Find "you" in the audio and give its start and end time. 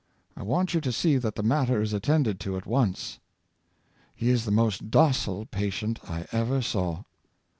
0.73-0.81